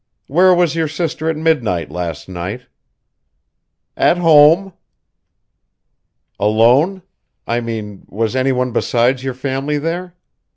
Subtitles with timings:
[0.25, 2.65] "Where was your sister at midnight last night?"
[3.95, 4.73] "At home."
[6.39, 7.03] "Alone?
[7.45, 10.15] I mean was any one besides your family there?"